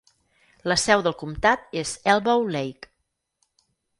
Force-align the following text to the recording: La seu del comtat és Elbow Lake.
La 0.71 0.77
seu 0.83 1.03
del 1.07 1.15
comtat 1.19 1.77
és 1.83 1.93
Elbow 2.15 2.47
Lake. 2.57 2.91